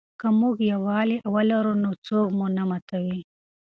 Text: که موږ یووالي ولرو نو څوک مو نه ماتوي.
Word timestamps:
که 0.19 0.27
موږ 0.39 0.55
یووالي 0.71 1.17
ولرو 1.33 1.73
نو 1.83 1.89
څوک 2.05 2.27
مو 2.37 2.47
نه 2.57 2.63
ماتوي. 2.69 3.19